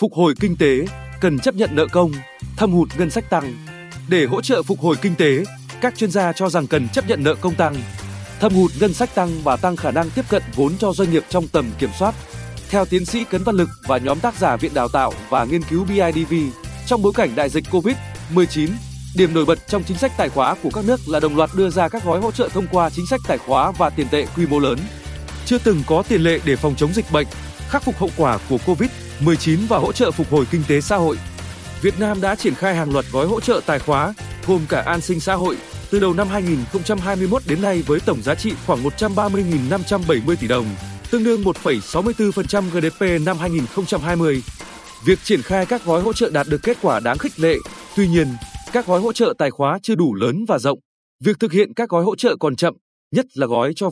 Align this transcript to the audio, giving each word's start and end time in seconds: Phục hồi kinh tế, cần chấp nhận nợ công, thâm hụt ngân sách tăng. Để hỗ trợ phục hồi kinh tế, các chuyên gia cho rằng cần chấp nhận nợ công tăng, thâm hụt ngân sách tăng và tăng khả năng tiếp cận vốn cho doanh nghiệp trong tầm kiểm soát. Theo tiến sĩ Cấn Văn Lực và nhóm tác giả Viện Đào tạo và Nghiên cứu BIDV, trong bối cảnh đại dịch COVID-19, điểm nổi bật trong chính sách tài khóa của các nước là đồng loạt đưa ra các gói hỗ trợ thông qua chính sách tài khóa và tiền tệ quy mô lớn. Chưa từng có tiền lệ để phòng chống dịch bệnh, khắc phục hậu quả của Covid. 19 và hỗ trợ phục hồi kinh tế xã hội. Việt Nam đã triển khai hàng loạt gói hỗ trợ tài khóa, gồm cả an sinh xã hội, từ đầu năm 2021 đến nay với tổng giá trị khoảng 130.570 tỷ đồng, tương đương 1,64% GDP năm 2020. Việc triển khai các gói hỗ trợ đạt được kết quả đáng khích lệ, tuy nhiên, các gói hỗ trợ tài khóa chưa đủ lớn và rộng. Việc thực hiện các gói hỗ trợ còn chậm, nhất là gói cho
Phục 0.00 0.14
hồi 0.14 0.34
kinh 0.40 0.56
tế, 0.56 0.84
cần 1.20 1.38
chấp 1.38 1.54
nhận 1.54 1.70
nợ 1.72 1.86
công, 1.92 2.12
thâm 2.56 2.72
hụt 2.72 2.88
ngân 2.98 3.10
sách 3.10 3.30
tăng. 3.30 3.66
Để 4.08 4.24
hỗ 4.24 4.40
trợ 4.40 4.62
phục 4.62 4.80
hồi 4.80 4.96
kinh 5.02 5.14
tế, 5.14 5.44
các 5.80 5.96
chuyên 5.96 6.10
gia 6.10 6.32
cho 6.32 6.48
rằng 6.48 6.66
cần 6.66 6.88
chấp 6.88 7.08
nhận 7.08 7.22
nợ 7.24 7.34
công 7.34 7.54
tăng, 7.54 7.74
thâm 8.40 8.52
hụt 8.54 8.70
ngân 8.80 8.94
sách 8.94 9.14
tăng 9.14 9.30
và 9.44 9.56
tăng 9.56 9.76
khả 9.76 9.90
năng 9.90 10.10
tiếp 10.10 10.24
cận 10.28 10.42
vốn 10.54 10.72
cho 10.78 10.92
doanh 10.92 11.10
nghiệp 11.10 11.24
trong 11.28 11.48
tầm 11.48 11.70
kiểm 11.78 11.90
soát. 11.98 12.14
Theo 12.70 12.84
tiến 12.84 13.04
sĩ 13.04 13.24
Cấn 13.24 13.42
Văn 13.42 13.54
Lực 13.54 13.68
và 13.86 13.98
nhóm 13.98 14.20
tác 14.20 14.34
giả 14.34 14.56
Viện 14.56 14.74
Đào 14.74 14.88
tạo 14.88 15.12
và 15.28 15.44
Nghiên 15.44 15.62
cứu 15.62 15.84
BIDV, 15.84 16.34
trong 16.86 17.02
bối 17.02 17.12
cảnh 17.16 17.30
đại 17.36 17.48
dịch 17.48 17.64
COVID-19, 17.70 18.68
điểm 19.16 19.34
nổi 19.34 19.44
bật 19.44 19.58
trong 19.68 19.82
chính 19.84 19.98
sách 19.98 20.12
tài 20.16 20.28
khóa 20.28 20.54
của 20.62 20.70
các 20.70 20.84
nước 20.84 21.00
là 21.08 21.20
đồng 21.20 21.36
loạt 21.36 21.50
đưa 21.56 21.70
ra 21.70 21.88
các 21.88 22.04
gói 22.04 22.20
hỗ 22.20 22.30
trợ 22.30 22.48
thông 22.48 22.66
qua 22.72 22.90
chính 22.90 23.06
sách 23.06 23.20
tài 23.28 23.38
khóa 23.38 23.70
và 23.70 23.90
tiền 23.90 24.06
tệ 24.10 24.26
quy 24.36 24.46
mô 24.46 24.58
lớn. 24.58 24.78
Chưa 25.46 25.58
từng 25.58 25.82
có 25.86 26.02
tiền 26.08 26.22
lệ 26.22 26.40
để 26.44 26.56
phòng 26.56 26.74
chống 26.76 26.92
dịch 26.92 27.12
bệnh, 27.12 27.26
khắc 27.68 27.82
phục 27.82 27.98
hậu 27.98 28.10
quả 28.16 28.38
của 28.48 28.58
Covid. 28.66 28.90
19 29.20 29.60
và 29.68 29.78
hỗ 29.78 29.92
trợ 29.92 30.10
phục 30.10 30.30
hồi 30.30 30.44
kinh 30.50 30.62
tế 30.68 30.80
xã 30.80 30.96
hội. 30.96 31.16
Việt 31.82 31.98
Nam 31.98 32.20
đã 32.20 32.34
triển 32.34 32.54
khai 32.54 32.74
hàng 32.74 32.92
loạt 32.92 33.04
gói 33.12 33.26
hỗ 33.26 33.40
trợ 33.40 33.60
tài 33.66 33.78
khóa, 33.78 34.14
gồm 34.46 34.60
cả 34.68 34.80
an 34.80 35.00
sinh 35.00 35.20
xã 35.20 35.34
hội, 35.34 35.56
từ 35.90 35.98
đầu 36.00 36.14
năm 36.14 36.28
2021 36.28 37.42
đến 37.46 37.62
nay 37.62 37.82
với 37.86 38.00
tổng 38.00 38.22
giá 38.22 38.34
trị 38.34 38.52
khoảng 38.66 38.82
130.570 38.82 40.36
tỷ 40.40 40.48
đồng, 40.48 40.66
tương 41.10 41.24
đương 41.24 41.42
1,64% 41.42 42.70
GDP 42.70 43.26
năm 43.26 43.38
2020. 43.38 44.42
Việc 45.04 45.18
triển 45.24 45.42
khai 45.42 45.66
các 45.66 45.84
gói 45.84 46.02
hỗ 46.02 46.12
trợ 46.12 46.30
đạt 46.30 46.46
được 46.48 46.62
kết 46.62 46.76
quả 46.82 47.00
đáng 47.00 47.18
khích 47.18 47.40
lệ, 47.40 47.56
tuy 47.96 48.08
nhiên, 48.08 48.26
các 48.72 48.86
gói 48.86 49.00
hỗ 49.00 49.12
trợ 49.12 49.34
tài 49.38 49.50
khóa 49.50 49.78
chưa 49.82 49.94
đủ 49.94 50.14
lớn 50.14 50.44
và 50.48 50.58
rộng. 50.58 50.78
Việc 51.24 51.40
thực 51.40 51.52
hiện 51.52 51.74
các 51.74 51.88
gói 51.88 52.04
hỗ 52.04 52.16
trợ 52.16 52.36
còn 52.40 52.56
chậm, 52.56 52.74
nhất 53.10 53.26
là 53.34 53.46
gói 53.46 53.72
cho 53.76 53.88